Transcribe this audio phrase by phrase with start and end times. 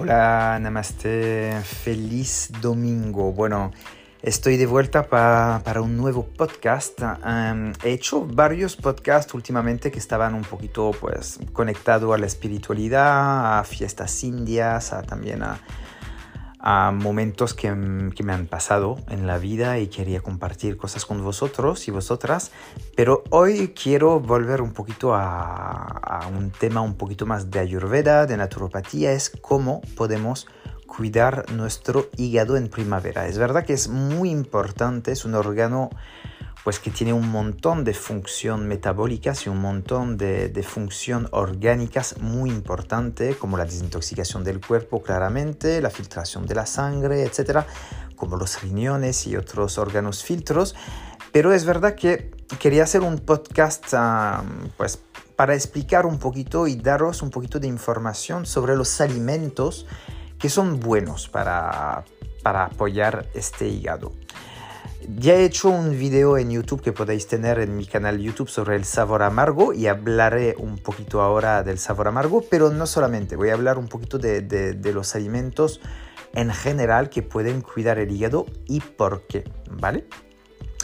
[0.00, 3.34] Hola, namaste, feliz domingo.
[3.34, 3.70] Bueno,
[4.22, 6.98] estoy de vuelta para un nuevo podcast.
[7.84, 13.64] He hecho varios podcasts últimamente que estaban un poquito pues conectados a la espiritualidad, a
[13.64, 15.60] fiestas indias, a, también a,
[16.60, 17.68] a momentos que,
[18.14, 22.52] que, me han pasado en la vida y quería compartir cosas con vosotros y vosotras,
[22.96, 28.26] pero hoy quiero volver un poquito a, a un tema un poquito más de ayurveda,
[28.26, 30.46] de naturopatía, es cómo podemos
[30.86, 33.26] cuidar nuestro hígado en primavera.
[33.26, 35.88] Es verdad que es muy importante, es un órgano
[36.64, 42.18] pues que tiene un montón de función metabólicas y un montón de, de función orgánicas
[42.20, 47.66] muy importante, como la desintoxicación del cuerpo claramente, la filtración de la sangre, etcétera,
[48.16, 50.74] como los riñones y otros órganos filtros.
[51.32, 53.94] Pero es verdad que quería hacer un podcast
[54.76, 54.98] pues,
[55.36, 59.86] para explicar un poquito y daros un poquito de información sobre los alimentos
[60.38, 62.04] que son buenos para,
[62.42, 64.12] para apoyar este hígado.
[65.16, 68.76] Ya he hecho un video en YouTube que podéis tener en mi canal YouTube sobre
[68.76, 73.48] el sabor amargo y hablaré un poquito ahora del sabor amargo, pero no solamente, voy
[73.50, 75.80] a hablar un poquito de, de, los alimentos
[76.32, 80.06] en general que pueden cuidar el hígado y por qué, ¿vale?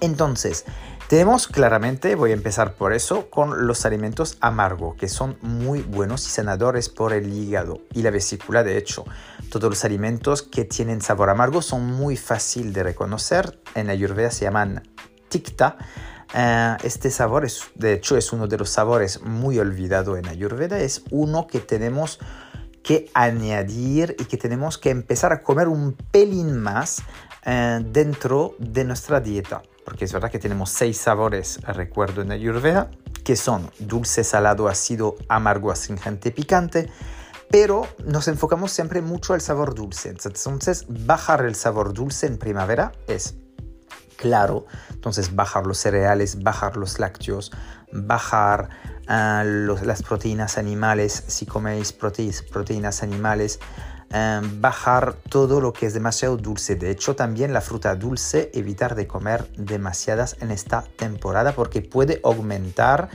[0.00, 0.64] Entonces,
[1.08, 6.26] tenemos claramente, voy a empezar por eso, con los alimentos amargos, que son muy buenos
[6.26, 9.06] y sanadores por el hígado y la vesícula, de hecho.
[9.50, 13.58] Todos los alimentos que tienen sabor amargo son muy fácil de reconocer.
[13.74, 14.82] En Ayurveda se llaman
[15.30, 15.78] tikta.
[16.34, 20.78] Eh, este sabor, es, de hecho, es uno de los sabores muy olvidado en Ayurveda.
[20.78, 22.18] Es uno que tenemos
[22.82, 27.02] que añadir y que tenemos que empezar a comer un pelín más
[27.46, 32.90] eh, dentro de nuestra dieta porque es verdad que tenemos seis sabores, recuerdo, en Ayurveda,
[33.24, 36.90] que son dulce, salado, ácido, amargo, astringente, picante,
[37.50, 40.10] pero nos enfocamos siempre mucho al sabor dulce.
[40.10, 43.36] Entonces, bajar el sabor dulce en primavera es
[44.18, 44.66] claro.
[44.90, 47.50] Entonces, bajar los cereales, bajar los lácteos,
[47.90, 48.68] bajar
[49.42, 53.58] los, las proteínas animales, si coméis proteínas animales,
[54.10, 56.76] Em, bajar todo lo que es demasiado dulce.
[56.76, 62.18] De hecho, también la fruta dulce, evitar de comer demasiadas en esta temporada porque puede
[62.24, 63.10] aumentar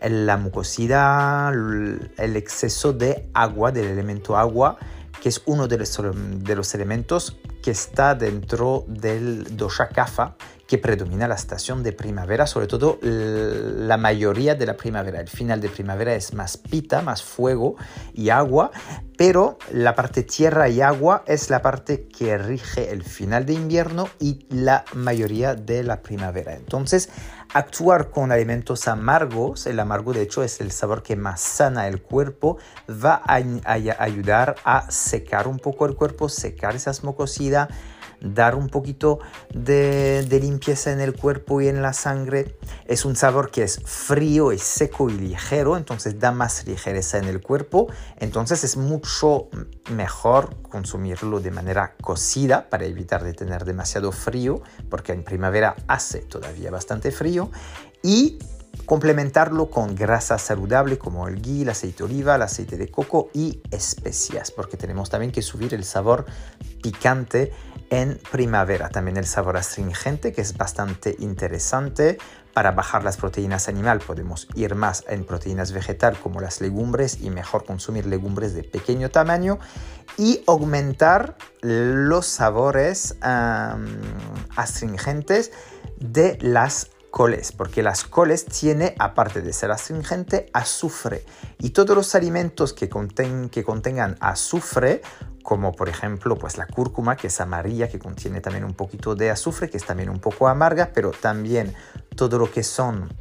[0.00, 4.76] la mucosidad, el exceso de agua, del elemento agua,
[5.22, 10.36] que es uno de los, de los elementos que está dentro del dosha kapha,
[10.66, 15.18] que predomina la estación de primavera, sobre todo la mayoría de la primavera.
[15.18, 17.76] El final de primavera es más pita, más fuego
[18.12, 18.70] y agua,
[19.16, 24.10] pero la parte tierra y agua es la parte que rige el final de invierno
[24.20, 26.54] y la mayoría de la primavera.
[26.54, 27.08] Entonces,
[27.54, 32.02] actuar con alimentos amargos, el amargo de hecho es el sabor que más sana el
[32.02, 37.74] cuerpo, va a, ayudar a secar un poco el cuerpo, secar esas mucosidades
[38.24, 39.20] dar un poquito
[39.52, 42.56] de, limpieza en el cuerpo y en la sangre.
[42.86, 47.26] Es un sabor que es frío, es seco y ligero, entonces da más ligereza en
[47.26, 47.88] el cuerpo.
[48.18, 49.48] Entonces es mucho
[49.90, 56.20] mejor consumirlo de manera cocida para evitar de tener demasiado frío, porque en primavera hace
[56.20, 57.50] todavía bastante frío.
[58.02, 58.38] Y
[58.86, 63.30] complementarlo con grasa saludable como el ghee, el aceite de oliva, el aceite de coco
[63.32, 66.26] y especias, porque tenemos también que subir el sabor
[66.82, 67.52] picante
[67.90, 68.88] en primavera.
[68.88, 72.18] También el sabor astringente, que es bastante interesante.
[72.52, 77.30] Para bajar las proteínas animal podemos ir más en proteínas vegetal como las legumbres y
[77.30, 79.58] mejor consumir legumbres de pequeño tamaño
[80.16, 83.16] y aumentar los sabores
[84.56, 85.50] astringentes
[85.98, 91.24] de las coles, porque las coles tiene, aparte de ser astringente, azufre.
[91.60, 95.00] Y todos los alimentos que, que contengan azufre,
[95.44, 99.30] como por ejemplo pues la cúrcuma, que es amarilla, que contiene también un poquito de
[99.30, 101.72] azufre, que es también un poco amarga, pero también
[102.16, 103.16] todo lo que son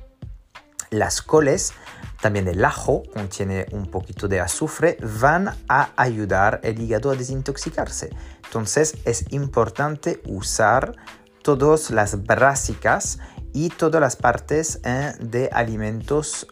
[0.90, 1.74] las coles,
[2.20, 8.10] también el ajo contiene un poquito de azufre, van a ayudar el hígado a desintoxicarse.
[8.44, 10.96] Entonces es importante usar
[11.44, 13.20] todas las brásicas
[13.54, 16.48] y todas las partes eh, de alimentos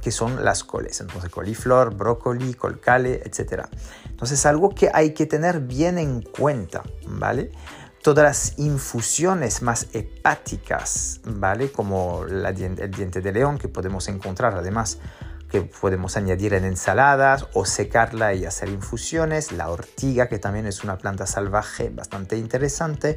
[0.00, 1.00] que son las coles.
[1.00, 3.64] Entonces, coliflor, brócoli, colcale, etc.
[4.08, 7.50] Entonces, algo que hay que tener bien en cuenta, ¿vale?
[8.02, 11.72] Todas las infusiones más hepáticas, ¿vale?
[11.72, 12.54] Como el
[12.92, 15.00] diente de león que podemos encontrar además
[15.62, 20.98] podemos añadir en ensaladas o secarla y hacer infusiones, la ortiga que también es una
[20.98, 23.16] planta salvaje bastante interesante,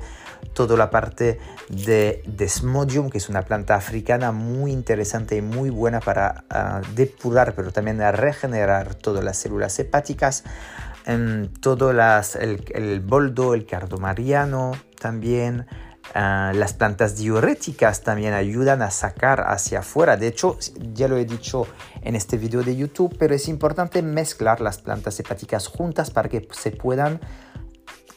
[0.54, 1.40] toda la parte
[1.70, 7.54] de Desmodium que es una planta africana muy interesante y muy buena para ah, depurar
[7.56, 10.44] pero también a regenerar todas las células hepáticas,
[11.06, 15.66] en todo las, el, el boldo, el cardomariano también.
[16.16, 20.18] Ah, las plantas diuréticas también ayudan a sacar hacia afuera.
[20.18, 20.58] De hecho,
[20.94, 21.68] ya lo he dicho
[22.02, 26.48] en este video de YouTube, pero es importante mezclar las plantas hepáticas juntas para que
[26.52, 27.20] se puedan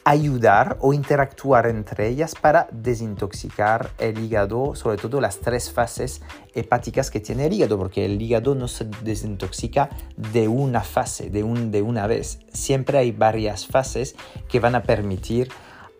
[0.05, 6.21] ayudar o interactuar entre ellas para desintoxicar el hígado, sobre todo las tres fases
[6.53, 11.43] hepáticas que tiene el hígado, porque el hígado no se desintoxica de una fase, de,
[11.43, 12.39] un, de una vez.
[12.51, 14.15] Siempre hay varias fases
[14.49, 15.49] que van a permitir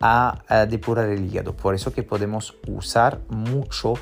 [0.06, 1.56] a, depurar el hígado.
[1.56, 3.94] Por eso que podemos usar mucho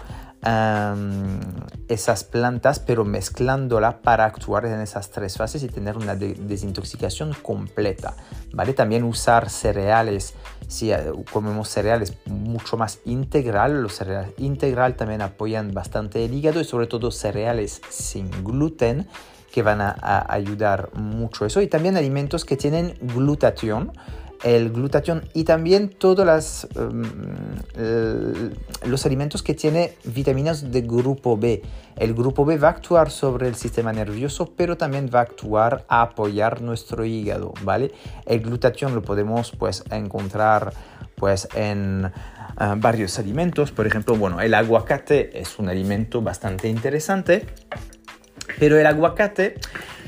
[1.87, 8.17] esas plantas, pero mezclándola para actuar en esas tres fases y tener una desintoxicación completa.
[8.53, 8.73] ¿vale?
[8.73, 10.35] También usar cereales,
[10.67, 10.99] si eh,
[11.33, 16.89] comemos cereales mucho más integral, los cereales integral también apoyan bastante el hígado y sobre
[16.89, 19.07] todo cereales sin gluten
[19.53, 23.93] que van a, a ayudar mucho eso y también alimentos que tienen glutatión
[24.43, 28.51] el glutatión y también todos em,
[28.85, 31.63] los alimentos que tienen vitaminas de grupo B.
[31.97, 35.85] El grupo B va a actuar sobre el sistema nervioso, pero también va a actuar
[35.89, 37.93] a apoyar nuestro hígado, ¿vale?
[38.27, 40.73] El glutatión lo podemos pues encontrar
[41.17, 42.11] pues en
[42.61, 47.47] eh, varios alimentos, por ejemplo, bueno, el aguacate es un alimento bastante interesante,
[48.59, 49.55] pero el aguacate,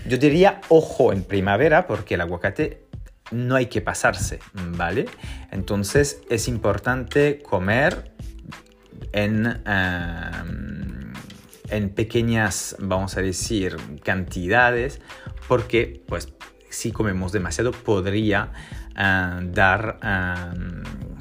[0.06, 2.83] yo diría ojo en primavera, porque el aguacate
[3.30, 5.06] no hay que pasarse, ¿vale?
[5.50, 8.12] Entonces es importante comer
[9.12, 9.62] en,
[11.68, 15.00] en pequeñas, vamos a decir, cantidades,
[15.48, 16.28] porque pues
[16.70, 18.52] si comemos demasiado podría
[18.96, 19.98] eh, dar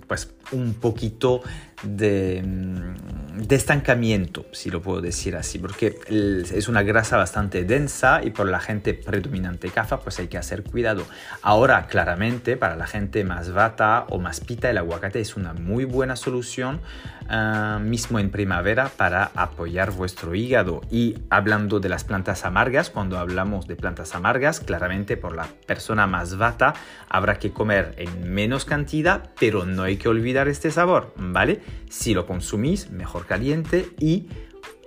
[0.07, 1.41] pues un poquito
[1.83, 8.21] de, mm, de, estancamiento, si lo puedo decir así, porque es una grasa bastante densa
[8.23, 11.03] y por la gente predominante cafa, pues hay que hacer cuidado.
[11.41, 15.85] Ahora, claramente, para la gente más vata o más pita, el aguacate es una muy
[15.85, 16.79] buena solución,
[17.27, 20.81] ah, mismo en primavera, para apoyar vuestro hígado.
[20.89, 26.07] Y hablando de las plantas amargas, cuando hablamos de plantas amargas, claramente por la persona
[26.07, 26.73] más vata,
[27.09, 31.61] habrá que comer en menos cantidad, pero no hay que olvidar este sabor, ¿vale?
[31.89, 34.27] Si lo consumís, mejor caliente y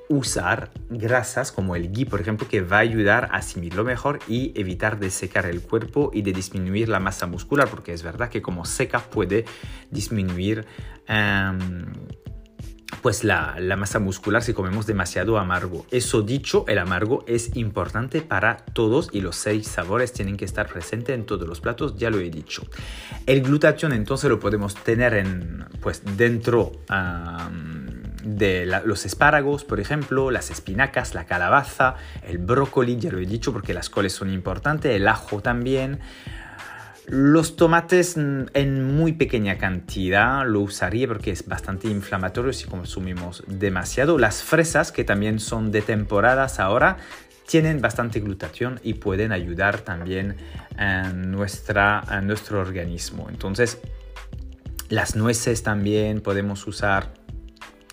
[0.09, 4.53] usar grasas como el ghee, por ejemplo, que va a ayudar a asimilarlo mejor y
[4.59, 8.43] evitar de secar el cuerpo y de disminuir la masa muscular, porque es verdad que
[8.43, 9.45] como seca puede
[9.91, 10.65] disminuir
[11.09, 11.87] em,
[13.07, 15.87] pues la, masa muscular si comemos demasiado amargo.
[15.93, 20.67] Eso dicho, el amargo es importante para todos y los seis sabores tienen que estar
[20.67, 22.65] presentes en todos los platos, ya lo he dicho.
[23.25, 26.73] El glutatión entonces lo podemos tener en, pues, dentro
[28.25, 31.95] de los espárragos, por ejemplo, las espinacas, la calabaza,
[32.27, 36.01] el brócoli, ya lo he dicho porque las coles son importantes, el ajo también.
[37.09, 44.19] Los tomates en muy pequeña cantidad lo usaría porque es bastante inflamatorio si consumimos demasiado.
[44.19, 46.97] Las fresas, que también son de temporadas ahora,
[47.47, 50.37] tienen bastante glutatión y pueden ayudar también
[50.77, 53.29] a, nuestra, a nuestro organismo.
[53.31, 53.79] Entonces,
[54.89, 57.15] las nueces también podemos usar.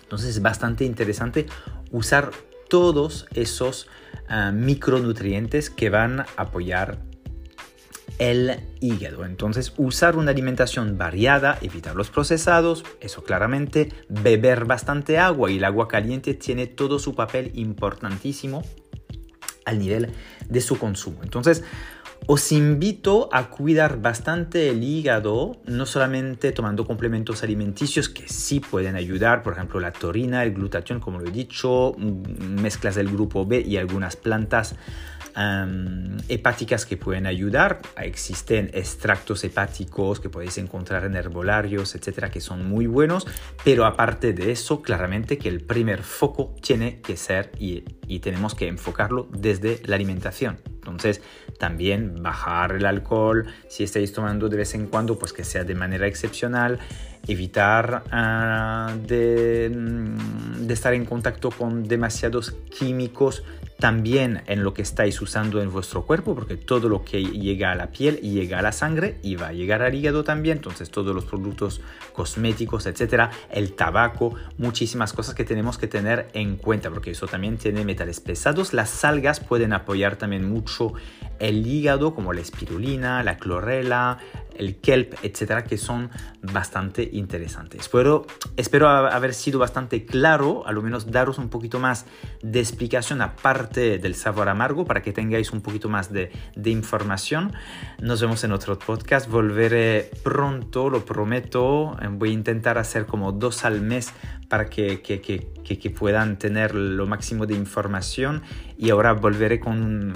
[0.02, 1.46] Entonces, es bastante interesante
[1.92, 2.32] usar
[2.68, 3.86] todos esos
[4.28, 7.13] ah, micronutrientes que van a apoyar
[8.18, 9.24] el hígado.
[9.24, 15.64] Entonces, usar una alimentación variada, evitar los procesados, eso claramente, beber bastante agua y el
[15.64, 18.62] agua caliente tiene todo su papel importantísimo
[19.64, 20.12] al nivel
[20.48, 21.20] de su consumo.
[21.22, 21.64] Entonces,
[22.26, 28.96] os invito a cuidar bastante el hígado, no solamente tomando complementos alimenticios que sí pueden
[28.96, 33.60] ayudar, por ejemplo la taurina, el glutatión, como lo he dicho, mezclas del grupo B
[33.60, 34.74] y algunas plantas
[36.28, 37.82] hepáticas que pueden ayudar.
[38.00, 43.26] Existen extractos hepáticos que podéis encontrar en herbolarios, etcétera, que son muy buenos.
[43.64, 48.68] Pero aparte de eso, claramente que el primer foco tiene que ser y tenemos que
[48.68, 50.58] enfocarlo desde la alimentación.
[50.84, 51.22] Entonces,
[51.58, 55.74] también bajar el alcohol, si estáis tomando de vez en cuando, pues que sea de
[55.74, 56.78] manera excepcional,
[57.26, 63.42] evitar ah, de, mm, de, estar en contacto con demasiados químicos
[63.78, 67.74] también en lo que estáis usando en vuestro cuerpo, porque todo lo que llega a
[67.74, 71.14] la piel llega a la sangre y va a llegar al hígado también, entonces todos
[71.14, 71.80] los productos
[72.12, 77.58] cosméticos, etcétera, el tabaco, muchísimas cosas que tenemos que tener en cuenta, porque eso también
[77.58, 78.72] tiene metales pesados.
[78.72, 80.94] Las algas pueden apoyar también mucho
[81.38, 84.18] el hígado, como la espirulina, la clorela,
[84.56, 86.10] el kelp, etcétera, que son
[86.42, 87.82] bastante interesantes.
[87.82, 92.06] Espero, espero haber sido bastante claro, a lo menos daros un poquito más
[92.42, 97.52] de explicación aparte del sabor amargo para que tengáis un poquito más de, de información.
[98.00, 99.28] Nos vemos en otro podcast.
[99.28, 101.96] Volveré pronto, lo prometo.
[102.10, 104.12] Voy a intentar hacer como dos al mes
[104.48, 108.42] para que, que, que, puedan tener lo máximo de información
[108.76, 110.14] y ahora volveré con,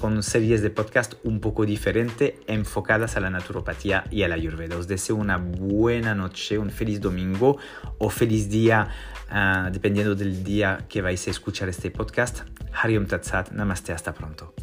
[0.00, 4.76] con series de podcast un poco diferente enfocadas a la naturopatía y a la ayurveda.
[4.76, 7.58] Os deseo una buena noche, un feliz domingo
[7.98, 8.88] o feliz día
[9.30, 12.42] uh, dependiendo del día que vais a escuchar este podcast.
[12.72, 14.54] Hariom Tatsat, namaste, hasta pronto.